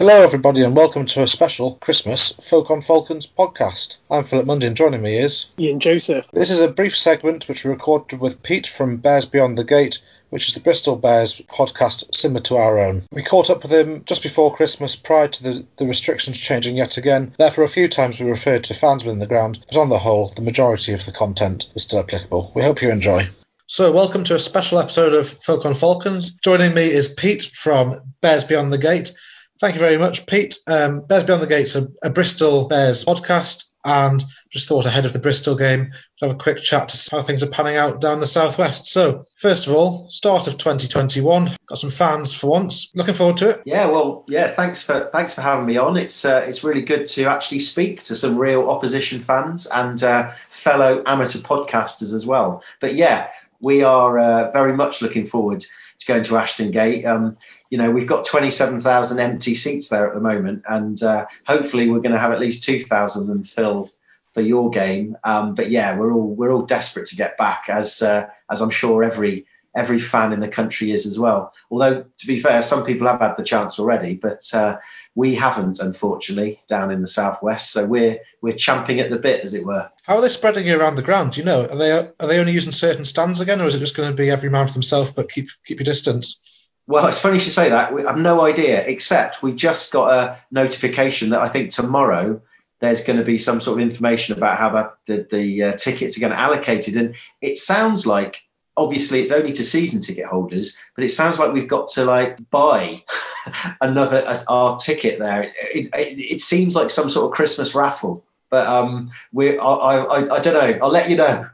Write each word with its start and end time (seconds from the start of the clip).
Hello, 0.00 0.22
everybody, 0.22 0.62
and 0.62 0.74
welcome 0.74 1.04
to 1.04 1.22
a 1.22 1.28
special 1.28 1.74
Christmas 1.74 2.32
Folk 2.32 2.70
on 2.70 2.80
Falcons 2.80 3.26
podcast. 3.26 3.98
I'm 4.10 4.24
Philip 4.24 4.46
Mundy, 4.46 4.70
joining 4.70 5.02
me 5.02 5.18
is 5.18 5.48
Ian 5.58 5.78
Joseph. 5.78 6.24
This 6.32 6.48
is 6.48 6.62
a 6.62 6.72
brief 6.72 6.96
segment 6.96 7.46
which 7.46 7.64
we 7.64 7.70
recorded 7.70 8.18
with 8.18 8.42
Pete 8.42 8.66
from 8.66 8.96
Bears 8.96 9.26
Beyond 9.26 9.58
the 9.58 9.64
Gate, 9.64 10.00
which 10.30 10.48
is 10.48 10.54
the 10.54 10.62
Bristol 10.62 10.96
Bears 10.96 11.42
podcast 11.42 12.14
similar 12.14 12.40
to 12.44 12.56
our 12.56 12.78
own. 12.78 13.02
We 13.12 13.22
caught 13.22 13.50
up 13.50 13.62
with 13.62 13.74
him 13.74 14.02
just 14.06 14.22
before 14.22 14.54
Christmas, 14.54 14.96
prior 14.96 15.28
to 15.28 15.42
the, 15.42 15.66
the 15.76 15.84
restrictions 15.84 16.38
changing 16.38 16.78
yet 16.78 16.96
again. 16.96 17.34
Therefore, 17.36 17.64
a 17.64 17.68
few 17.68 17.86
times 17.86 18.18
we 18.18 18.24
referred 18.24 18.64
to 18.64 18.74
fans 18.74 19.04
within 19.04 19.20
the 19.20 19.26
ground, 19.26 19.62
but 19.68 19.76
on 19.76 19.90
the 19.90 19.98
whole, 19.98 20.28
the 20.28 20.40
majority 20.40 20.94
of 20.94 21.04
the 21.04 21.12
content 21.12 21.70
is 21.74 21.82
still 21.82 22.00
applicable. 22.00 22.52
We 22.54 22.62
hope 22.62 22.80
you 22.80 22.90
enjoy. 22.90 23.28
So, 23.66 23.92
welcome 23.92 24.24
to 24.24 24.34
a 24.34 24.38
special 24.38 24.78
episode 24.78 25.12
of 25.12 25.28
Folk 25.28 25.66
on 25.66 25.74
Falcons. 25.74 26.30
Joining 26.42 26.72
me 26.72 26.90
is 26.90 27.12
Pete 27.12 27.42
from 27.42 28.00
Bears 28.22 28.44
Beyond 28.44 28.72
the 28.72 28.78
Gate. 28.78 29.12
Thank 29.60 29.74
you 29.74 29.80
very 29.80 29.98
much, 29.98 30.24
Pete. 30.24 30.56
Um, 30.66 31.02
Bears 31.06 31.24
Beyond 31.24 31.42
the 31.42 31.46
Gates, 31.46 31.76
a, 31.76 31.86
a 32.02 32.08
Bristol 32.08 32.66
Bears 32.66 33.04
podcast, 33.04 33.70
and 33.84 34.24
just 34.48 34.68
thought 34.68 34.86
ahead 34.86 35.04
of 35.04 35.12
the 35.12 35.18
Bristol 35.18 35.54
game, 35.54 35.92
to 36.18 36.24
have 36.24 36.34
a 36.34 36.38
quick 36.38 36.62
chat 36.62 36.88
to 36.88 36.96
see 36.96 37.14
how 37.14 37.20
things 37.20 37.42
are 37.42 37.48
panning 37.50 37.76
out 37.76 38.00
down 38.00 38.20
the 38.20 38.26
southwest. 38.26 38.86
So, 38.86 39.24
first 39.36 39.66
of 39.66 39.74
all, 39.74 40.08
start 40.08 40.46
of 40.46 40.56
2021, 40.56 41.54
got 41.66 41.78
some 41.78 41.90
fans 41.90 42.34
for 42.34 42.46
once. 42.46 42.90
Looking 42.94 43.12
forward 43.12 43.36
to 43.38 43.50
it. 43.50 43.60
Yeah, 43.66 43.88
well, 43.88 44.24
yeah. 44.28 44.48
Thanks 44.48 44.82
for 44.82 45.10
thanks 45.12 45.34
for 45.34 45.42
having 45.42 45.66
me 45.66 45.76
on. 45.76 45.98
It's 45.98 46.24
uh, 46.24 46.42
it's 46.48 46.64
really 46.64 46.82
good 46.82 47.04
to 47.08 47.26
actually 47.26 47.58
speak 47.58 48.04
to 48.04 48.16
some 48.16 48.38
real 48.38 48.70
opposition 48.70 49.22
fans 49.22 49.66
and 49.66 50.02
uh, 50.02 50.32
fellow 50.48 51.02
amateur 51.04 51.40
podcasters 51.40 52.14
as 52.14 52.24
well. 52.24 52.64
But 52.80 52.94
yeah, 52.94 53.28
we 53.60 53.82
are 53.82 54.18
uh, 54.18 54.50
very 54.52 54.72
much 54.72 55.02
looking 55.02 55.26
forward 55.26 55.66
going 56.10 56.24
to 56.24 56.36
Ashton 56.36 56.70
Gate. 56.72 57.04
Um, 57.04 57.36
you 57.70 57.78
know, 57.78 57.90
we've 57.92 58.06
got 58.06 58.24
27,000 58.24 59.20
empty 59.20 59.54
seats 59.54 59.88
there 59.88 60.08
at 60.08 60.14
the 60.14 60.20
moment, 60.20 60.64
and 60.68 61.00
uh, 61.02 61.26
hopefully 61.46 61.88
we're 61.88 62.00
going 62.00 62.14
to 62.14 62.18
have 62.18 62.32
at 62.32 62.40
least 62.40 62.64
2,000 62.64 63.22
of 63.22 63.28
them 63.28 63.44
filled 63.44 63.90
for 64.34 64.40
your 64.40 64.70
game. 64.70 65.16
Um, 65.22 65.54
but 65.54 65.70
yeah, 65.70 65.96
we're 65.96 66.12
all 66.12 66.34
we're 66.34 66.52
all 66.52 66.62
desperate 66.62 67.06
to 67.08 67.16
get 67.16 67.38
back, 67.38 67.66
as 67.68 68.02
uh, 68.02 68.26
as 68.50 68.60
I'm 68.60 68.70
sure 68.70 69.04
every 69.04 69.46
every 69.74 69.98
fan 69.98 70.32
in 70.32 70.40
the 70.40 70.48
country 70.48 70.92
is 70.92 71.06
as 71.06 71.18
well. 71.18 71.52
Although 71.70 72.04
to 72.18 72.26
be 72.26 72.38
fair, 72.38 72.62
some 72.62 72.84
people 72.84 73.06
have 73.06 73.20
had 73.20 73.36
the 73.36 73.44
chance 73.44 73.78
already, 73.78 74.14
but 74.14 74.42
uh, 74.52 74.78
we 75.14 75.34
haven't, 75.34 75.80
unfortunately, 75.80 76.60
down 76.68 76.90
in 76.90 77.00
the 77.00 77.06
southwest. 77.06 77.72
So 77.72 77.86
we're 77.86 78.18
we're 78.42 78.54
champing 78.54 79.00
at 79.00 79.10
the 79.10 79.18
bit, 79.18 79.44
as 79.44 79.54
it 79.54 79.64
were. 79.64 79.90
How 80.02 80.16
are 80.16 80.22
they 80.22 80.28
spreading 80.28 80.66
it 80.66 80.72
around 80.72 80.96
the 80.96 81.02
ground? 81.02 81.32
Do 81.32 81.40
you 81.40 81.46
know? 81.46 81.62
Are 81.62 81.76
they 81.76 81.92
are 81.92 82.26
they 82.26 82.38
only 82.38 82.52
using 82.52 82.72
certain 82.72 83.04
stands 83.04 83.40
again, 83.40 83.60
or 83.60 83.66
is 83.66 83.74
it 83.74 83.80
just 83.80 83.96
going 83.96 84.10
to 84.10 84.16
be 84.16 84.30
every 84.30 84.50
man 84.50 84.66
for 84.66 84.72
themselves, 84.72 85.12
but 85.12 85.30
keep 85.30 85.48
keep 85.64 85.78
your 85.78 85.84
distance? 85.84 86.68
Well, 86.86 87.06
it's 87.06 87.20
funny 87.20 87.34
you 87.34 87.40
should 87.40 87.52
say 87.52 87.70
that. 87.70 87.94
We 87.94 88.02
have 88.02 88.18
no 88.18 88.44
idea, 88.44 88.84
except 88.84 89.44
we 89.44 89.52
just 89.52 89.92
got 89.92 90.12
a 90.12 90.38
notification 90.50 91.30
that 91.30 91.40
I 91.40 91.48
think 91.48 91.70
tomorrow 91.70 92.42
there's 92.80 93.04
going 93.04 93.18
to 93.18 93.24
be 93.24 93.38
some 93.38 93.60
sort 93.60 93.78
of 93.78 93.86
information 93.86 94.36
about 94.36 94.58
how 94.58 94.94
the, 95.06 95.26
the, 95.30 95.62
uh, 95.62 95.72
tickets 95.72 96.16
are 96.16 96.20
going 96.20 96.32
to 96.32 96.38
allocated. 96.38 96.96
And 96.96 97.14
it 97.40 97.58
sounds 97.58 98.06
like, 98.06 98.42
obviously, 98.76 99.20
it's 99.20 99.32
only 99.32 99.52
to 99.52 99.64
season 99.64 100.02
ticket 100.02 100.26
holders, 100.26 100.76
but 100.94 101.04
it 101.04 101.10
sounds 101.10 101.38
like 101.38 101.52
we've 101.52 101.68
got 101.68 101.88
to 101.92 102.04
like 102.04 102.38
buy 102.50 103.04
another 103.80 104.22
uh, 104.26 104.42
our 104.48 104.78
ticket 104.78 105.18
there. 105.18 105.42
It, 105.42 105.90
it, 105.94 106.18
it, 106.18 106.40
seems 106.40 106.74
like 106.74 106.90
some 106.90 107.10
sort 107.10 107.26
of 107.26 107.32
Christmas 107.32 107.74
raffle. 107.74 108.24
But 108.50 108.66
um, 108.66 109.06
we 109.32 109.58
I, 109.58 109.64
I, 109.64 110.36
I 110.36 110.40
don't 110.40 110.54
know. 110.54 110.78
I'll 110.84 110.90
let 110.90 111.10
you 111.10 111.16
know. 111.16 111.48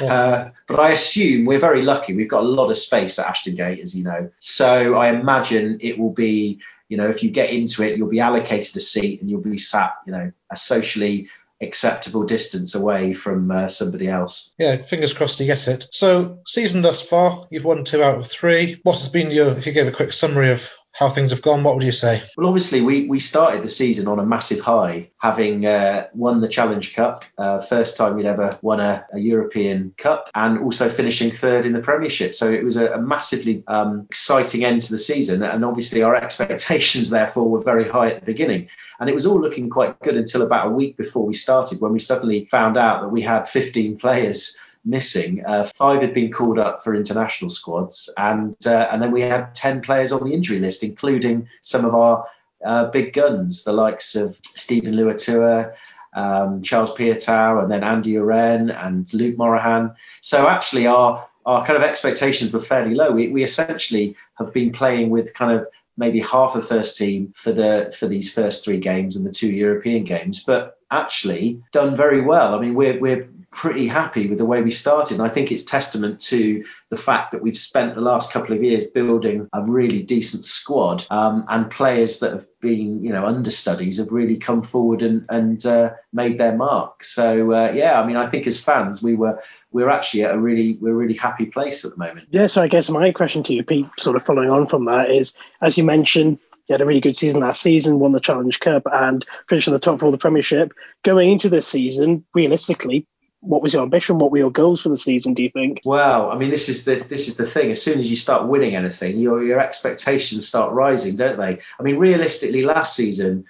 Uh, 0.00 0.50
but 0.66 0.80
I 0.80 0.90
assume 0.90 1.44
we're 1.44 1.60
very 1.60 1.82
lucky. 1.82 2.14
We've 2.14 2.28
got 2.28 2.42
a 2.42 2.46
lot 2.46 2.70
of 2.70 2.78
space 2.78 3.18
at 3.18 3.26
Ashton 3.26 3.54
Gate, 3.54 3.80
as 3.80 3.96
you 3.96 4.04
know. 4.04 4.30
So 4.38 4.94
I 4.94 5.10
imagine 5.10 5.78
it 5.80 5.98
will 5.98 6.12
be, 6.12 6.60
you 6.88 6.96
know, 6.96 7.08
if 7.08 7.22
you 7.22 7.30
get 7.30 7.50
into 7.50 7.84
it, 7.84 7.96
you'll 7.96 8.08
be 8.08 8.20
allocated 8.20 8.76
a 8.76 8.80
seat 8.80 9.20
and 9.20 9.30
you'll 9.30 9.40
be 9.40 9.58
sat, 9.58 9.94
you 10.06 10.12
know, 10.12 10.32
a 10.50 10.56
socially 10.56 11.28
acceptable 11.60 12.24
distance 12.24 12.74
away 12.74 13.12
from 13.12 13.50
uh, 13.50 13.68
somebody 13.68 14.08
else. 14.08 14.52
Yeah, 14.58 14.76
fingers 14.76 15.12
crossed 15.12 15.40
you 15.40 15.46
get 15.46 15.68
it. 15.68 15.86
So, 15.92 16.40
season 16.46 16.82
thus 16.82 17.02
far, 17.02 17.46
you've 17.50 17.64
won 17.64 17.84
two 17.84 18.02
out 18.02 18.18
of 18.18 18.26
three. 18.26 18.80
What 18.82 18.98
has 18.98 19.08
been 19.08 19.30
your, 19.30 19.50
if 19.50 19.66
you 19.66 19.72
gave 19.72 19.88
a 19.88 19.92
quick 19.92 20.12
summary 20.12 20.50
of 20.50 20.70
how 21.00 21.08
things 21.08 21.30
have 21.30 21.40
gone, 21.40 21.64
what 21.64 21.74
would 21.74 21.82
you 21.82 21.92
say? 21.92 22.22
Well, 22.36 22.46
obviously, 22.46 22.82
we, 22.82 23.06
we 23.06 23.20
started 23.20 23.62
the 23.62 23.70
season 23.70 24.06
on 24.06 24.18
a 24.18 24.26
massive 24.26 24.60
high, 24.60 25.08
having 25.16 25.64
uh, 25.64 26.08
won 26.12 26.42
the 26.42 26.48
Challenge 26.48 26.94
Cup, 26.94 27.24
uh, 27.38 27.62
first 27.62 27.96
time 27.96 28.16
we'd 28.16 28.26
ever 28.26 28.52
won 28.60 28.80
a, 28.80 29.06
a, 29.14 29.18
European 29.18 29.94
Cup, 29.96 30.28
and 30.34 30.58
also 30.58 30.90
finishing 30.90 31.30
third 31.30 31.64
in 31.64 31.72
the 31.72 31.80
Premiership. 31.80 32.34
So 32.34 32.52
it 32.52 32.62
was 32.64 32.76
a, 32.76 32.92
a 32.92 33.00
massively 33.00 33.64
um, 33.66 34.08
exciting 34.10 34.62
end 34.62 34.82
to 34.82 34.92
the 34.92 34.98
season, 34.98 35.42
and 35.42 35.64
obviously 35.64 36.02
our 36.02 36.14
expectations, 36.22 37.08
therefore, 37.08 37.48
were 37.48 37.62
very 37.62 37.88
high 37.88 38.08
at 38.08 38.20
the 38.20 38.26
beginning. 38.26 38.68
And 39.00 39.08
it 39.08 39.14
was 39.14 39.24
all 39.24 39.40
looking 39.40 39.70
quite 39.70 39.98
good 40.00 40.16
until 40.16 40.42
about 40.42 40.66
a 40.66 40.70
week 40.70 40.98
before 40.98 41.24
we 41.24 41.32
started, 41.32 41.80
when 41.80 41.92
we 41.92 41.98
suddenly 41.98 42.44
found 42.50 42.76
out 42.76 43.00
that 43.00 43.08
we 43.08 43.22
had 43.22 43.48
15 43.48 43.96
players 43.96 44.58
missing. 44.84 45.44
Uh, 45.44 45.64
five 45.64 46.00
had 46.00 46.14
been 46.14 46.32
called 46.32 46.58
up 46.58 46.82
for 46.82 46.94
international 46.94 47.50
squads, 47.50 48.12
and 48.16 48.56
uh, 48.66 48.88
and 48.90 49.02
then 49.02 49.12
we 49.12 49.22
had 49.22 49.54
ten 49.54 49.80
players 49.82 50.12
on 50.12 50.24
the 50.24 50.34
injury 50.34 50.58
list, 50.58 50.82
including 50.82 51.48
some 51.60 51.84
of 51.84 51.94
our 51.94 52.26
uh, 52.64 52.86
big 52.90 53.12
guns, 53.12 53.64
the 53.64 53.72
likes 53.72 54.14
of 54.16 54.38
Steven 54.42 54.94
Luatua, 54.94 55.74
um, 56.14 56.62
Charles 56.62 56.94
Piutau, 56.94 57.62
and 57.62 57.70
then 57.70 57.84
Andy 57.84 58.12
Uren 58.14 58.74
and 58.74 59.12
Luke 59.14 59.38
Morahan. 59.38 59.94
So 60.20 60.48
actually, 60.48 60.86
our 60.86 61.28
our 61.46 61.64
kind 61.64 61.76
of 61.76 61.82
expectations 61.82 62.52
were 62.52 62.60
fairly 62.60 62.94
low. 62.94 63.12
We, 63.12 63.28
we 63.28 63.42
essentially 63.42 64.16
have 64.38 64.52
been 64.52 64.72
playing 64.72 65.10
with 65.10 65.34
kind 65.34 65.58
of 65.58 65.66
maybe 65.96 66.20
half 66.20 66.54
a 66.56 66.62
first 66.62 66.96
team 66.96 67.32
for 67.34 67.52
the 67.52 67.94
for 67.98 68.06
these 68.06 68.32
first 68.32 68.64
three 68.64 68.78
games 68.78 69.16
and 69.16 69.26
the 69.26 69.32
two 69.32 69.48
European 69.48 70.04
games, 70.04 70.44
but 70.44 70.78
actually 70.90 71.62
done 71.72 71.96
very 71.96 72.20
well. 72.20 72.54
I 72.54 72.60
mean, 72.60 72.74
we're 72.74 72.98
we're 72.98 73.28
pretty 73.50 73.88
happy 73.88 74.28
with 74.28 74.38
the 74.38 74.44
way 74.44 74.62
we 74.62 74.70
started. 74.70 75.18
And 75.18 75.26
I 75.26 75.28
think 75.28 75.50
it's 75.50 75.64
testament 75.64 76.20
to 76.22 76.64
the 76.88 76.96
fact 76.96 77.32
that 77.32 77.42
we've 77.42 77.56
spent 77.56 77.94
the 77.94 78.00
last 78.00 78.32
couple 78.32 78.54
of 78.54 78.62
years 78.62 78.84
building 78.84 79.48
a 79.52 79.62
really 79.62 80.02
decent 80.02 80.44
squad 80.44 81.04
um, 81.10 81.44
and 81.48 81.70
players 81.70 82.20
that 82.20 82.32
have 82.32 82.46
been, 82.60 83.02
you 83.02 83.10
know, 83.10 83.26
understudies 83.26 83.98
have 83.98 84.12
really 84.12 84.36
come 84.36 84.62
forward 84.62 85.02
and, 85.02 85.26
and 85.28 85.66
uh, 85.66 85.90
made 86.12 86.38
their 86.38 86.56
mark. 86.56 87.02
So 87.02 87.52
uh, 87.52 87.72
yeah, 87.74 88.00
I 88.00 88.06
mean, 88.06 88.16
I 88.16 88.28
think 88.28 88.46
as 88.46 88.62
fans, 88.62 89.02
we 89.02 89.14
were 89.14 89.42
we're 89.72 89.90
actually 89.90 90.24
at 90.24 90.34
a 90.34 90.38
really 90.38 90.78
we're 90.80 90.92
a 90.92 90.94
really 90.94 91.14
happy 91.14 91.46
place 91.46 91.84
at 91.84 91.92
the 91.92 91.98
moment. 91.98 92.28
Yeah. 92.30 92.46
So 92.46 92.62
I 92.62 92.68
guess 92.68 92.88
my 92.88 93.12
question 93.12 93.42
to 93.44 93.52
you, 93.52 93.64
Pete, 93.64 93.86
sort 93.98 94.16
of 94.16 94.24
following 94.24 94.50
on 94.50 94.68
from 94.68 94.84
that, 94.84 95.10
is 95.10 95.34
as 95.60 95.76
you 95.76 95.84
mentioned, 95.84 96.38
you 96.68 96.74
had 96.74 96.80
a 96.80 96.86
really 96.86 97.00
good 97.00 97.16
season 97.16 97.40
last 97.40 97.62
season, 97.62 97.98
won 97.98 98.12
the 98.12 98.20
Challenge 98.20 98.60
Cup, 98.60 98.84
and 98.92 99.26
finished 99.48 99.66
in 99.66 99.72
the 99.72 99.80
top 99.80 99.98
four 99.98 100.06
of 100.06 100.12
the 100.12 100.18
Premiership. 100.18 100.72
Going 101.04 101.32
into 101.32 101.48
this 101.48 101.66
season, 101.66 102.24
realistically, 102.32 103.06
what 103.40 103.62
was 103.62 103.72
your 103.72 103.82
ambition? 103.82 104.18
What 104.18 104.30
were 104.30 104.38
your 104.38 104.50
goals 104.50 104.82
for 104.82 104.90
the 104.90 104.96
season? 104.96 105.34
Do 105.34 105.42
you 105.42 105.50
think? 105.50 105.80
Well, 105.84 106.30
I 106.30 106.36
mean, 106.36 106.50
this 106.50 106.68
is 106.68 106.84
the 106.84 106.96
this 106.96 107.28
is 107.28 107.36
the 107.36 107.46
thing. 107.46 107.70
As 107.70 107.82
soon 107.82 107.98
as 107.98 108.08
you 108.10 108.16
start 108.16 108.46
winning 108.46 108.76
anything, 108.76 109.18
your 109.18 109.42
your 109.42 109.58
expectations 109.58 110.46
start 110.46 110.72
rising, 110.72 111.16
don't 111.16 111.38
they? 111.38 111.60
I 111.78 111.82
mean, 111.82 111.98
realistically, 111.98 112.62
last 112.62 112.94
season, 112.94 113.46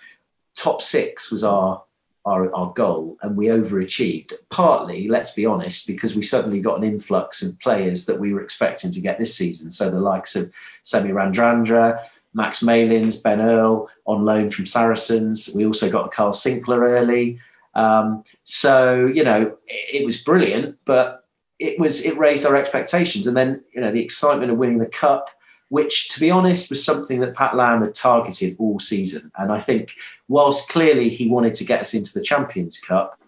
top 0.54 0.80
six 0.80 1.30
was 1.30 1.44
our 1.44 1.82
our, 2.24 2.54
our 2.54 2.72
goal, 2.72 3.16
and 3.22 3.36
we 3.36 3.46
overachieved. 3.46 4.34
Partly, 4.48 5.08
let's 5.08 5.32
be 5.32 5.46
honest, 5.46 5.86
because 5.86 6.14
we 6.14 6.22
suddenly 6.22 6.60
got 6.60 6.78
an 6.78 6.84
influx 6.84 7.42
of 7.42 7.58
players 7.58 8.06
that 8.06 8.20
we 8.20 8.32
were 8.32 8.42
expecting 8.42 8.92
to 8.92 9.00
get 9.00 9.18
this 9.18 9.34
season. 9.34 9.70
So 9.70 9.90
the 9.90 10.00
likes 10.00 10.36
of 10.36 10.52
Semi 10.82 11.10
Radradra, 11.10 12.04
Max 12.32 12.62
Malins, 12.62 13.16
Ben 13.16 13.40
Earl 13.40 13.88
on 14.06 14.24
loan 14.24 14.50
from 14.50 14.66
Saracens. 14.66 15.50
We 15.54 15.66
also 15.66 15.90
got 15.90 16.12
Kyle 16.12 16.32
Sinckler 16.32 16.90
early. 16.90 17.40
Um, 17.74 18.24
so 18.44 19.06
you 19.06 19.24
know, 19.24 19.56
it, 19.66 20.02
it, 20.02 20.04
was 20.04 20.22
brilliant, 20.22 20.78
but 20.84 21.24
it 21.58 21.78
was 21.78 22.04
it 22.04 22.18
raised 22.18 22.46
our 22.46 22.56
expectations, 22.56 23.26
and 23.26 23.36
then 23.36 23.62
you 23.74 23.80
know 23.80 23.92
the 23.92 24.02
excitement 24.02 24.50
of 24.50 24.58
winning 24.58 24.78
the 24.78 24.86
cup, 24.86 25.30
which 25.68 26.08
to 26.10 26.20
be 26.20 26.30
honest 26.30 26.70
was 26.70 26.84
something 26.84 27.20
that 27.20 27.34
Pat 27.34 27.54
Lam 27.56 27.82
had 27.82 27.94
targeted 27.94 28.56
all 28.58 28.78
season, 28.78 29.30
and 29.36 29.52
I 29.52 29.58
think 29.58 29.94
whilst 30.28 30.68
clearly 30.68 31.08
he 31.10 31.28
wanted 31.28 31.54
to 31.56 31.64
get 31.64 31.80
us 31.80 31.94
into 31.94 32.12
the 32.12 32.22
Champions 32.22 32.80
Cup, 32.80 33.20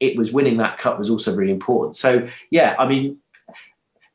it 0.00 0.16
was 0.16 0.32
winning 0.32 0.58
that 0.58 0.78
cup 0.78 0.98
was 0.98 1.10
also 1.10 1.34
really 1.34 1.52
important. 1.52 1.96
So 1.96 2.28
yeah, 2.50 2.74
I 2.78 2.88
mean. 2.88 3.18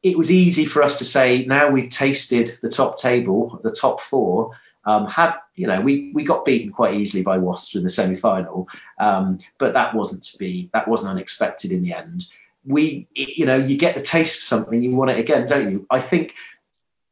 It 0.01 0.17
was 0.17 0.31
easy 0.31 0.63
for 0.63 0.81
us 0.81 0.99
to 0.99 1.03
say 1.03 1.43
now 1.43 1.71
we've 1.71 1.89
tasted 1.89 2.57
the 2.61 2.69
top 2.69 3.01
table, 3.01 3.59
the 3.65 3.69
top 3.69 3.99
four, 3.99 4.51
um, 4.85 5.07
had 5.07 5.33
you 5.55 5.67
know 5.67 5.81
we 5.81 6.11
we 6.13 6.23
got 6.23 6.45
beaten 6.45 6.71
quite 6.71 6.95
easily 6.95 7.23
by 7.23 7.37
Wasps 7.37 7.75
in 7.75 7.83
the 7.83 7.89
semi 7.89 8.15
final, 8.15 8.69
um, 8.99 9.39
but 9.57 9.73
that 9.73 9.93
wasn't 9.93 10.23
to 10.23 10.37
be. 10.37 10.69
That 10.73 10.87
wasn't 10.87 11.11
unexpected 11.11 11.71
in 11.71 11.81
the 11.83 11.93
end. 11.93 12.27
We 12.65 13.07
you 13.13 13.45
know 13.45 13.57
you 13.57 13.77
get 13.77 13.95
the 13.95 14.03
taste 14.03 14.39
for 14.39 14.45
something, 14.45 14.81
you 14.81 14.95
want 14.95 15.11
it 15.11 15.19
again, 15.19 15.45
don't 15.45 15.71
you? 15.71 15.85
I 15.89 15.99
think 15.99 16.35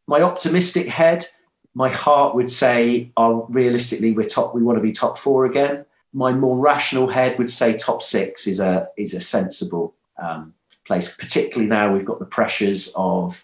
my 0.07 0.21
optimistic 0.21 0.87
head, 0.87 1.25
my 1.73 1.89
heart 1.89 2.35
would 2.35 2.49
say, 2.49 3.11
oh, 3.17 3.45
realistically 3.49 4.13
we're 4.13 4.27
top. 4.27 4.55
We 4.55 4.63
want 4.63 4.77
to 4.77 4.83
be 4.83 4.93
top 4.93 5.17
four 5.17 5.45
again. 5.45 5.85
My 6.13 6.31
more 6.31 6.59
rational 6.59 7.07
head 7.07 7.37
would 7.37 7.51
say 7.51 7.77
top 7.77 8.01
six 8.01 8.47
is 8.47 8.59
a 8.59 8.89
is 8.95 9.13
a 9.13 9.21
sensible 9.21 9.93
um, 10.17 10.53
place, 10.85 11.13
particularly 11.13 11.69
now 11.69 11.93
we've 11.93 12.05
got 12.05 12.19
the 12.19 12.25
pressures 12.25 12.93
of 12.95 13.43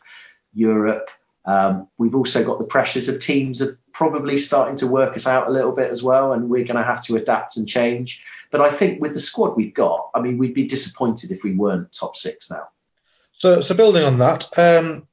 Europe 0.54 1.12
Um, 1.46 1.90
we've 1.98 2.16
also 2.16 2.46
got 2.46 2.58
the 2.58 2.66
pressures 2.66 3.10
of 3.10 3.20
teams 3.20 3.62
are 3.62 3.78
probably 3.92 4.38
starting 4.38 4.78
to 4.78 4.88
work 4.88 5.16
us 5.16 5.28
out 5.28 5.48
a 5.48 5.52
little 5.52 5.74
bit 5.74 5.92
as 5.92 6.02
well, 6.02 6.34
and 6.34 6.50
we're 6.50 6.64
going 6.64 6.78
to 6.78 6.84
have 6.84 7.04
to 7.06 7.18
adapt 7.18 7.58
and 7.58 7.68
change. 7.68 8.24
But 8.50 8.62
I 8.62 8.72
think 8.72 9.02
with 9.02 9.14
the 9.14 9.20
squad 9.20 9.58
we've 9.58 9.74
got, 9.74 10.10
I 10.16 10.22
mean, 10.22 10.38
we'd 10.38 10.54
be 10.54 10.68
disappointed 10.68 11.32
if 11.32 11.44
we 11.44 11.56
weren't 11.56 11.92
top 11.92 12.16
six 12.16 12.50
now. 12.50 12.68
So, 13.34 13.62
so 13.62 13.76
building 13.76 14.04
on 14.04 14.20
that, 14.20 14.46
um, 14.58 15.08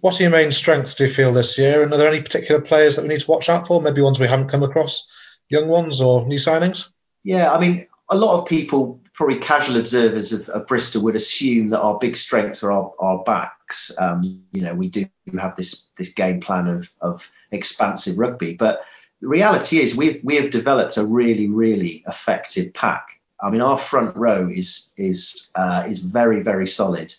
what 0.00 0.18
are 0.18 0.22
your 0.22 0.32
main 0.32 0.50
strengths 0.50 0.94
do 0.94 1.04
you 1.04 1.10
feel 1.10 1.32
this 1.32 1.58
year, 1.58 1.82
and 1.82 1.92
are 1.92 1.96
there 1.98 2.08
any 2.08 2.22
particular 2.22 2.60
players 2.60 2.96
that 2.96 3.02
we 3.02 3.08
need 3.08 3.20
to 3.20 3.30
watch 3.30 3.48
out 3.48 3.66
for? 3.66 3.80
Maybe 3.80 4.00
ones 4.00 4.18
we 4.18 4.26
haven't 4.26 4.48
come 4.48 4.62
across, 4.62 5.10
young 5.48 5.68
ones 5.68 6.00
or 6.00 6.26
new 6.26 6.38
signings? 6.38 6.90
Yeah, 7.22 7.52
I 7.52 7.60
mean, 7.60 7.86
a 8.08 8.16
lot 8.16 8.40
of 8.40 8.48
people, 8.48 9.01
probably 9.14 9.38
casual 9.38 9.76
observers 9.76 10.32
of, 10.32 10.48
of 10.48 10.66
Bristol, 10.66 11.02
would 11.02 11.16
assume 11.16 11.70
that 11.70 11.80
our 11.80 11.98
big 11.98 12.16
strengths 12.16 12.62
are 12.62 12.72
our, 12.72 12.92
our 12.98 13.22
backs. 13.24 13.92
Um, 13.98 14.42
you 14.52 14.62
know, 14.62 14.74
we 14.74 14.88
do 14.88 15.06
have 15.38 15.56
this 15.56 15.86
this 15.96 16.14
game 16.14 16.40
plan 16.40 16.68
of 16.68 16.90
of 17.00 17.28
expansive 17.50 18.18
rugby, 18.18 18.54
but 18.54 18.82
the 19.20 19.28
reality 19.28 19.80
is 19.80 19.96
we've 19.96 20.22
we 20.24 20.36
have 20.36 20.50
developed 20.50 20.96
a 20.96 21.06
really 21.06 21.48
really 21.48 22.04
effective 22.06 22.74
pack. 22.74 23.20
I 23.40 23.50
mean, 23.50 23.60
our 23.60 23.78
front 23.78 24.16
row 24.16 24.48
is 24.48 24.92
is 24.96 25.50
uh, 25.54 25.84
is 25.88 26.00
very 26.00 26.42
very 26.42 26.66
solid. 26.66 27.14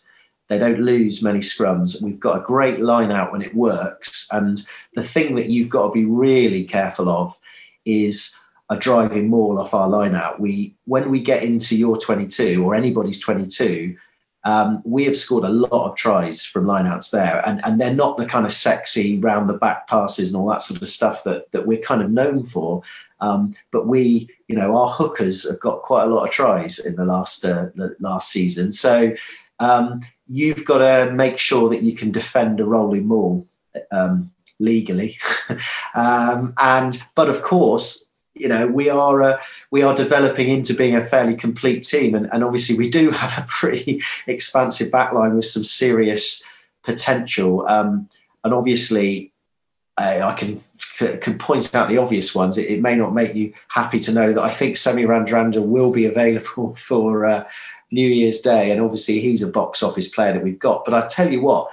They 0.50 0.60
don't 0.60 0.80
lose 0.80 1.24
many 1.24 1.40
scrums. 1.40 2.01
We've 2.01 2.19
got 2.19 2.38
a 2.38 2.44
great 2.44 2.80
line 2.80 3.12
out 3.12 3.31
when 3.31 3.42
it 3.42 3.56
works. 3.56 4.28
And 4.31 4.62
the 4.94 5.04
thing 5.04 5.36
that 5.36 5.50
you've 5.50 5.69
got 5.69 5.88
to 5.88 5.92
be 5.92 6.06
really 6.06 6.66
careful 6.66 7.10
of 7.10 7.38
is 7.86 8.38
a 8.73 8.79
driving 8.79 9.29
maul 9.29 9.59
off 9.59 9.73
our 9.73 9.87
line 9.87 10.15
out. 10.15 10.39
We 10.39 10.75
when 10.85 11.11
we 11.11 11.21
get 11.21 11.43
into 11.43 11.75
your 11.75 11.97
22 11.97 12.63
or 12.63 12.75
anybody's 12.75 13.19
22, 13.19 13.97
um, 14.43 14.81
we 14.83 15.05
have 15.05 15.15
scored 15.15 15.45
a 15.45 15.49
lot 15.49 15.91
of 15.91 15.95
tries 15.95 16.43
from 16.43 16.65
lineouts 16.65 17.11
there, 17.11 17.41
and, 17.47 17.61
and 17.63 17.79
they're 17.79 17.93
not 17.93 18.17
the 18.17 18.25
kind 18.25 18.45
of 18.45 18.51
sexy 18.51 19.19
round 19.19 19.47
the 19.47 19.53
back 19.53 19.87
passes 19.87 20.33
and 20.33 20.41
all 20.41 20.49
that 20.49 20.63
sort 20.63 20.81
of 20.81 20.87
stuff 20.87 21.23
that 21.25 21.51
that 21.51 21.67
we're 21.67 21.81
kind 21.81 22.01
of 22.01 22.11
known 22.11 22.45
for. 22.45 22.81
Um, 23.21 23.53
but 23.71 23.87
we, 23.87 24.29
you 24.47 24.55
know, 24.55 24.77
our 24.77 24.89
hookers 24.89 25.49
have 25.49 25.59
got 25.59 25.83
quite 25.83 26.03
a 26.03 26.07
lot 26.07 26.25
of 26.25 26.31
tries 26.31 26.79
in 26.79 26.95
the 26.95 27.05
last 27.05 27.45
uh, 27.45 27.69
the 27.75 27.95
last 27.99 28.31
season. 28.31 28.71
So 28.71 29.13
um, 29.59 30.01
you've 30.27 30.65
got 30.65 30.79
to 30.79 31.11
make 31.11 31.37
sure 31.37 31.69
that 31.69 31.83
you 31.83 31.95
can 31.95 32.11
defend 32.11 32.59
a 32.59 32.65
rolling 32.65 33.07
maul 33.07 33.47
um, 33.91 34.31
legally. 34.59 35.19
um, 35.95 36.53
and 36.57 37.01
but 37.15 37.29
of 37.29 37.43
course, 37.43 38.07
you 38.44 38.50
know 38.50 38.68
we 38.68 38.90
are 38.90 39.22
uh, 39.24 39.38
we 39.72 39.81
are 39.84 39.95
developing 39.95 40.50
into 40.50 40.75
being 40.75 40.95
a 40.95 41.06
fairly 41.06 41.36
complete 41.36 41.84
team, 41.84 42.13
and, 42.13 42.30
and 42.31 42.44
obviously 42.44 42.78
we 42.78 42.90
do 42.90 43.10
have 43.22 43.44
a 43.44 43.48
pretty 43.48 44.04
expansive 44.28 44.92
backline 44.92 45.36
with 45.36 45.45
some 45.45 45.63
serious 45.63 46.44
potential. 46.84 47.66
Um, 47.66 48.07
and 48.44 48.54
obviously, 48.54 49.31
uh, 49.98 50.19
I 50.24 50.34
can 50.34 50.60
can 50.98 51.38
point 51.40 51.74
out 51.74 51.88
the 51.88 52.00
obvious 52.00 52.36
ones. 52.36 52.57
It, 52.57 52.69
it, 52.69 52.81
may 52.81 52.95
not 52.95 53.13
make 53.13 53.34
you 53.34 53.54
happy 53.69 54.01
to 54.01 54.12
know 54.12 54.34
that 54.34 54.44
I 54.44 54.50
think 54.50 54.75
Semi 54.75 55.04
Radradra 55.04 55.66
will 55.66 55.92
be 55.92 56.06
available 56.13 56.75
for 56.75 57.25
uh, 57.25 57.48
New 57.92 58.10
Year's 58.10 58.42
Day, 58.42 58.72
and 58.72 58.81
obviously 58.81 59.22
he's 59.22 59.42
a 59.42 59.51
box 59.51 59.81
office 59.81 60.10
player 60.10 60.34
that 60.34 60.44
we've 60.44 60.60
got. 60.60 60.84
But 60.84 60.94
I 60.95 61.07
tell 61.07 61.31
you 61.31 61.42
what, 61.42 61.72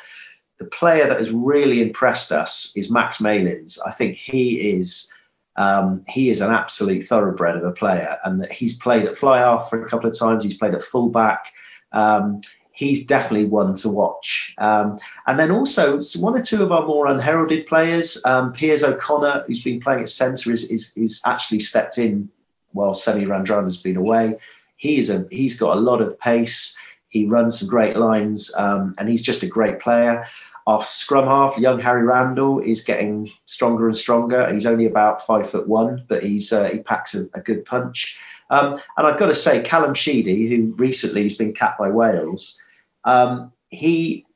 the 0.58 0.66
player 0.66 1.08
that 1.08 1.18
has 1.18 1.32
really 1.32 1.82
impressed 1.82 2.30
us 2.30 2.72
is 2.76 2.92
Max 2.92 3.20
Malins. 3.20 3.80
I 3.84 3.90
think 3.90 4.16
he 4.16 4.70
is 4.70 5.12
um, 5.56 6.04
he 6.08 6.30
is 6.30 6.40
an 6.40 6.50
absolute 6.50 7.02
thoroughbred 7.02 7.56
of 7.56 7.64
a 7.64 7.72
player, 7.72 8.18
and 8.24 8.42
that 8.42 8.52
he's 8.52 8.78
played 8.78 9.06
at 9.06 9.16
fly 9.16 9.38
half 9.38 9.70
for 9.70 9.84
a 9.84 9.88
couple 9.88 10.08
of 10.08 10.18
times. 10.18 10.44
He's 10.44 10.56
played 10.56 10.74
at 10.74 10.82
fullback. 10.82 11.52
Um, 11.92 12.40
he's 12.72 13.06
definitely 13.06 13.46
one 13.46 13.74
to 13.76 13.88
watch. 13.88 14.54
Um, 14.56 14.98
and 15.26 15.38
then 15.38 15.50
also 15.50 15.98
one 16.18 16.34
or 16.34 16.42
two 16.42 16.62
of 16.62 16.72
our 16.72 16.86
more 16.86 17.06
unheralded 17.06 17.66
players, 17.66 18.24
um, 18.24 18.52
Piers 18.52 18.82
O'Connor, 18.82 19.44
who's 19.46 19.62
been 19.62 19.80
playing 19.80 20.00
at 20.00 20.08
centre, 20.08 20.50
is, 20.50 20.70
is, 20.70 20.96
is 20.96 21.22
actually 21.26 21.60
stepped 21.60 21.98
in 21.98 22.30
while 22.72 22.94
Semi 22.94 23.26
Radradra 23.26 23.64
has 23.64 23.76
been 23.76 23.96
away. 23.96 24.36
He's 24.76 25.10
a 25.10 25.26
he's 25.30 25.58
got 25.58 25.76
a 25.76 25.80
lot 25.80 26.00
of 26.00 26.18
pace. 26.18 26.78
He 27.08 27.26
runs 27.26 27.58
some 27.58 27.68
great 27.68 27.96
lines, 27.96 28.54
um, 28.56 28.94
and 28.96 29.08
he's 29.08 29.22
just 29.22 29.42
a 29.42 29.46
great 29.46 29.80
player. 29.80 30.26
Our 30.66 30.82
scrum 30.84 31.26
half, 31.26 31.58
young 31.58 31.80
Harry 31.80 32.04
Randall, 32.04 32.60
is 32.60 32.84
getting 32.84 33.30
stronger 33.44 33.86
and 33.86 33.96
stronger. 33.96 34.52
He's 34.52 34.66
only 34.66 34.86
about 34.86 35.26
five 35.26 35.50
foot 35.50 35.66
one, 35.66 36.04
but 36.08 36.22
he's 36.22 36.52
uh, 36.52 36.68
he 36.68 36.80
packs 36.80 37.14
a, 37.14 37.24
a 37.34 37.40
good 37.40 37.64
punch. 37.64 38.18
Um, 38.50 38.80
and 38.96 39.06
I've 39.06 39.18
got 39.18 39.26
to 39.26 39.34
say, 39.34 39.62
Callum 39.62 39.94
Sheedy, 39.94 40.48
who 40.48 40.74
recently 40.74 41.22
has 41.22 41.36
been 41.36 41.54
capped 41.54 41.78
by 41.78 41.90
Wales, 41.90 42.60
um, 43.04 43.52
he 43.68 44.26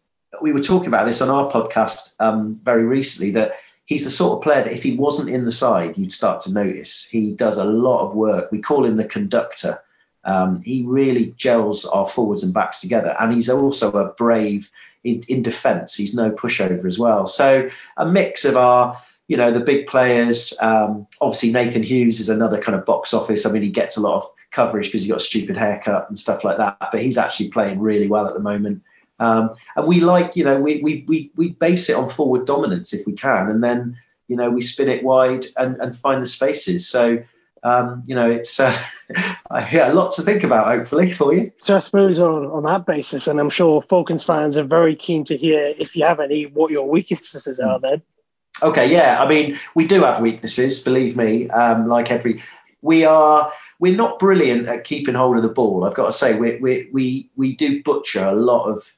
we 0.41 0.53
were 0.53 0.61
talking 0.61 0.89
about 0.89 1.07
this 1.07 1.21
on 1.21 1.31
our 1.31 1.51
podcast 1.51 2.15
um, 2.21 2.59
very 2.63 2.85
recently 2.85 3.33
that 3.33 3.55
he's 3.85 4.05
the 4.05 4.11
sort 4.11 4.39
of 4.39 4.43
player 4.43 4.65
that 4.65 4.73
if 4.73 4.83
he 4.83 4.97
wasn't 4.97 5.29
in 5.29 5.45
the 5.45 5.53
side, 5.53 5.97
you'd 5.99 6.13
start 6.13 6.41
to 6.41 6.53
notice. 6.53 7.07
He 7.07 7.33
does 7.33 7.59
a 7.59 7.65
lot 7.65 8.05
of 8.05 8.15
work. 8.15 8.51
We 8.51 8.61
call 8.61 8.85
him 8.85 8.97
the 8.97 9.05
conductor. 9.05 9.81
Um, 10.25 10.63
he 10.63 10.85
really 10.87 11.35
gels 11.37 11.85
our 11.85 12.07
forwards 12.07 12.43
and 12.43 12.55
backs 12.55 12.81
together, 12.81 13.15
and 13.19 13.33
he's 13.33 13.51
also 13.51 13.93
a 13.93 14.13
brave 14.13 14.71
in, 15.05 15.23
in 15.29 15.43
defence. 15.43 15.95
He's 15.95 16.15
no 16.15 16.31
pushover 16.31 16.87
as 16.87 16.99
well. 16.99 17.27
So 17.27 17.69
a 17.97 18.07
mix 18.07 18.45
of 18.45 18.57
our, 18.57 19.03
you 19.29 19.37
know, 19.37 19.51
the 19.51 19.61
big 19.61 19.87
players. 19.87 20.57
Um, 20.61 21.07
obviously 21.21 21.53
Nathan 21.53 21.83
Hughes 21.83 22.21
is 22.21 22.31
another 22.31 22.61
kind 22.61 22.77
of 22.77 22.87
box 22.87 23.13
office. 23.13 23.47
I 23.47 23.53
mean, 23.53 23.63
he 23.63 23.71
gets 23.71 23.97
a 23.97 24.01
lot 24.01 24.23
of 24.23 24.31
coverage 24.51 24.87
because 24.87 25.03
he's 25.03 25.11
got 25.11 25.21
a 25.21 25.25
stupid 25.25 25.57
haircut 25.57 26.07
and 26.09 26.19
stuff 26.19 26.45
like 26.45 26.57
that, 26.57 26.79
but 26.91 27.03
he's 27.03 27.19
actually 27.19 27.51
playing 27.51 27.81
really 27.81 28.09
well 28.09 28.27
at 28.27 28.35
the 28.35 28.41
moment. 28.41 28.83
Um, 29.19 29.55
and 29.77 29.87
we 29.87 30.01
like, 30.01 30.37
you 30.37 30.45
know, 30.45 30.61
we, 30.61 30.81
we 30.83 31.05
we 31.07 31.31
we 31.37 31.51
base 31.51 31.89
it 31.89 31.97
on 31.97 32.11
forward 32.11 32.47
dominance 32.47 32.93
if 32.95 33.07
we 33.07 33.13
can, 33.13 33.49
and 33.49 33.63
then 33.63 33.99
you 34.27 34.37
know 34.37 34.51
we 34.51 34.61
spin 34.61 34.89
it 34.89 35.05
wide 35.05 35.47
and, 35.57 35.77
and 35.77 35.97
find 35.97 36.21
the 36.23 36.27
spaces. 36.27 36.89
So 36.89 37.23
um, 37.65 38.05
you 38.07 38.15
know, 38.15 38.31
it's 38.31 38.61
uh, 38.61 38.79
yeah, 39.73 39.91
a 39.91 39.95
lot 39.95 40.13
to 40.15 40.23
think 40.23 40.45
about, 40.45 40.67
hopefully, 40.67 41.13
for 41.13 41.35
you. 41.35 41.51
So 41.57 41.77
I 41.77 41.79
suppose 41.79 42.19
on, 42.21 42.47
on 42.47 42.65
that 42.65 42.85
basis, 42.85 43.27
and 43.27 43.41
I'm 43.41 43.51
sure 43.51 43.83
Falcons 43.83 44.23
fans 44.23 44.59
are 44.59 44.65
very 44.65 44.95
keen 44.95 45.25
to 45.25 45.37
hear 45.37 45.75
if 45.77 45.97
you 45.97 46.05
have 46.05 46.21
any, 46.21 46.45
what 46.45 46.71
your 46.71 46.89
weaknesses 46.89 47.59
are 47.59 47.81
then. 47.81 48.03
Okay, 48.63 48.93
yeah, 48.93 49.21
I 49.21 49.27
mean, 49.27 49.59
we 49.75 49.87
do 49.87 50.03
have 50.03 50.21
weaknesses, 50.21 50.81
believe 50.81 51.17
me. 51.17 51.49
Um, 51.49 51.89
like 51.89 52.11
every, 52.11 52.43
we 52.83 53.05
are, 53.07 53.51
we're 53.81 53.97
not 53.97 54.19
brilliant 54.19 54.69
at 54.69 54.85
keeping 54.85 55.15
hold 55.15 55.37
of 55.37 55.43
the 55.43 55.49
ball. 55.49 55.85
I've 55.85 55.95
got 55.95 56.07
to 56.07 56.13
say, 56.13 56.39
we 56.39 56.59
we 56.59 56.91
we 56.93 57.31
we 57.35 57.57
do 57.57 57.83
butcher 57.83 58.25
a 58.25 58.35
lot 58.35 58.67
of 58.67 58.93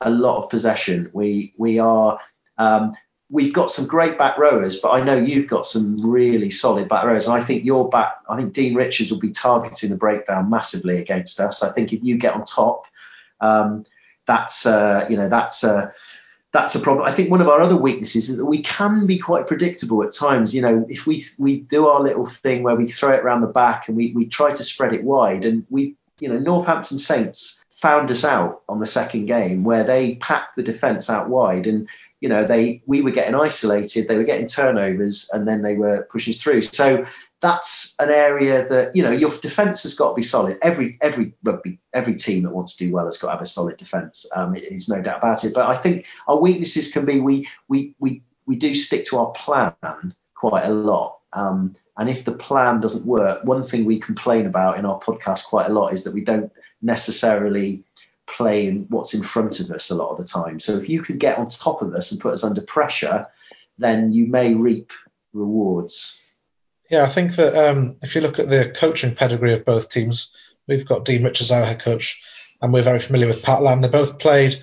a 0.00 0.10
lot 0.10 0.44
of 0.44 0.50
possession. 0.50 1.10
We 1.12 1.54
we 1.58 1.80
are 1.80 2.20
um, 2.56 2.94
we've 3.32 3.54
got 3.54 3.70
some 3.70 3.86
great 3.86 4.18
back 4.18 4.36
rowers, 4.36 4.78
but 4.78 4.90
I 4.90 5.02
know 5.02 5.16
you've 5.16 5.48
got 5.48 5.64
some 5.64 6.08
really 6.08 6.50
solid 6.50 6.86
back 6.86 7.04
rowers. 7.04 7.26
And 7.26 7.34
I 7.34 7.42
think 7.42 7.64
your 7.64 7.88
back, 7.88 8.18
I 8.28 8.36
think 8.36 8.52
Dean 8.52 8.74
Richards 8.74 9.10
will 9.10 9.18
be 9.18 9.30
targeting 9.30 9.88
the 9.88 9.96
breakdown 9.96 10.50
massively 10.50 10.98
against 10.98 11.40
us. 11.40 11.62
I 11.62 11.72
think 11.72 11.94
if 11.94 12.04
you 12.04 12.18
get 12.18 12.34
on 12.34 12.44
top, 12.44 12.86
um, 13.40 13.84
that's 14.26 14.66
uh, 14.66 15.06
you 15.08 15.16
know 15.16 15.30
that's 15.30 15.64
uh, 15.64 15.92
that's 16.52 16.74
a 16.74 16.80
problem. 16.80 17.06
I 17.06 17.10
think 17.10 17.30
one 17.30 17.40
of 17.40 17.48
our 17.48 17.60
other 17.62 17.76
weaknesses 17.76 18.28
is 18.28 18.36
that 18.36 18.44
we 18.44 18.60
can 18.60 19.06
be 19.06 19.18
quite 19.18 19.46
predictable 19.46 20.02
at 20.04 20.12
times. 20.12 20.54
You 20.54 20.60
know, 20.60 20.84
if 20.88 21.06
we 21.06 21.24
we 21.38 21.58
do 21.58 21.86
our 21.88 22.02
little 22.02 22.26
thing 22.26 22.62
where 22.62 22.76
we 22.76 22.86
throw 22.88 23.14
it 23.14 23.20
around 23.20 23.40
the 23.40 23.46
back 23.46 23.88
and 23.88 23.96
we 23.96 24.12
we 24.12 24.26
try 24.26 24.52
to 24.52 24.62
spread 24.62 24.92
it 24.92 25.02
wide, 25.02 25.46
and 25.46 25.64
we 25.70 25.96
you 26.20 26.28
know 26.28 26.38
Northampton 26.38 26.98
Saints 26.98 27.64
found 27.70 28.10
us 28.10 28.24
out 28.26 28.62
on 28.68 28.78
the 28.78 28.86
second 28.86 29.26
game 29.26 29.64
where 29.64 29.84
they 29.84 30.16
packed 30.16 30.54
the 30.54 30.62
defence 30.62 31.08
out 31.08 31.28
wide 31.30 31.66
and 31.66 31.88
you 32.22 32.28
know, 32.28 32.44
they 32.44 32.80
we 32.86 33.02
were 33.02 33.10
getting 33.10 33.34
isolated, 33.34 34.06
they 34.06 34.16
were 34.16 34.22
getting 34.22 34.46
turnovers, 34.46 35.28
and 35.32 35.46
then 35.46 35.62
they 35.62 35.74
were 35.74 36.06
pushing 36.08 36.32
through. 36.32 36.62
So 36.62 37.04
that's 37.40 37.96
an 37.98 38.10
area 38.10 38.68
that 38.68 38.94
you 38.94 39.02
know 39.02 39.10
your 39.10 39.32
defence 39.42 39.82
has 39.82 39.94
got 39.94 40.10
to 40.10 40.14
be 40.14 40.22
solid. 40.22 40.58
Every 40.62 40.98
every 41.02 41.34
rugby 41.42 41.80
every 41.92 42.14
team 42.14 42.44
that 42.44 42.54
wants 42.54 42.76
to 42.76 42.86
do 42.86 42.92
well 42.92 43.06
has 43.06 43.18
got 43.18 43.26
to 43.26 43.32
have 43.32 43.42
a 43.42 43.46
solid 43.46 43.76
defence. 43.76 44.24
Um, 44.34 44.54
it's 44.54 44.88
no 44.88 45.02
doubt 45.02 45.18
about 45.18 45.44
it. 45.44 45.52
But 45.52 45.68
I 45.68 45.76
think 45.76 46.06
our 46.28 46.38
weaknesses 46.38 46.92
can 46.92 47.04
be 47.04 47.18
we 47.18 47.48
we 47.66 47.96
we 47.98 48.22
we 48.46 48.54
do 48.54 48.76
stick 48.76 49.04
to 49.06 49.18
our 49.18 49.32
plan 49.32 50.14
quite 50.36 50.64
a 50.64 50.72
lot. 50.72 51.18
Um, 51.32 51.74
and 51.96 52.08
if 52.08 52.24
the 52.24 52.32
plan 52.32 52.80
doesn't 52.80 53.04
work, 53.04 53.42
one 53.42 53.64
thing 53.64 53.84
we 53.84 53.98
complain 53.98 54.46
about 54.46 54.78
in 54.78 54.86
our 54.86 55.00
podcast 55.00 55.46
quite 55.46 55.68
a 55.68 55.72
lot 55.72 55.92
is 55.92 56.04
that 56.04 56.14
we 56.14 56.20
don't 56.20 56.52
necessarily 56.80 57.84
play 58.36 58.70
what's 58.70 59.14
in 59.14 59.22
front 59.22 59.60
of 59.60 59.70
us 59.70 59.90
a 59.90 59.94
lot 59.94 60.10
of 60.10 60.18
the 60.18 60.24
time. 60.24 60.60
So 60.60 60.74
if 60.74 60.88
you 60.88 61.02
can 61.02 61.18
get 61.18 61.38
on 61.38 61.48
top 61.48 61.82
of 61.82 61.94
us 61.94 62.10
and 62.10 62.20
put 62.20 62.34
us 62.34 62.44
under 62.44 62.62
pressure, 62.62 63.26
then 63.78 64.12
you 64.12 64.26
may 64.26 64.54
reap 64.54 64.92
rewards. 65.32 66.18
Yeah, 66.90 67.04
I 67.04 67.08
think 67.08 67.36
that 67.36 67.54
um, 67.54 67.96
if 68.02 68.14
you 68.14 68.20
look 68.20 68.38
at 68.38 68.48
the 68.48 68.74
coaching 68.74 69.14
pedigree 69.14 69.52
of 69.52 69.64
both 69.64 69.88
teams, 69.88 70.34
we've 70.68 70.86
got 70.86 71.04
Dean 71.04 71.24
Richards, 71.24 71.50
our 71.50 71.64
head 71.64 71.80
coach, 71.80 72.22
and 72.60 72.72
we're 72.72 72.82
very 72.82 72.98
familiar 72.98 73.26
with 73.26 73.42
Pat 73.42 73.62
Lam. 73.62 73.80
They 73.80 73.88
both 73.88 74.18
played 74.18 74.56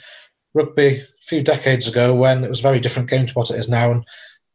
rugby 0.53 0.87
a 0.87 0.99
few 1.21 1.43
decades 1.43 1.87
ago 1.87 2.15
when 2.15 2.43
it 2.43 2.49
was 2.49 2.59
a 2.59 2.63
very 2.63 2.79
different 2.79 3.09
game 3.09 3.25
to 3.25 3.33
what 3.33 3.51
it 3.51 3.57
is 3.57 3.69
now, 3.69 3.91
and 3.91 4.03